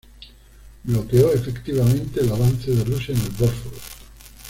[0.83, 3.77] Bloqueó efectivamente el avance de Rusia en el Bósforo.